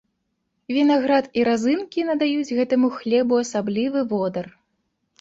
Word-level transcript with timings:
Вінаград 0.77 1.27
і 1.41 1.43
разынкі 1.49 2.07
надаюць 2.09 2.53
гэтаму 2.63 2.93
хлебу 2.99 3.41
асаблівы 3.45 3.99
водар. 4.19 4.45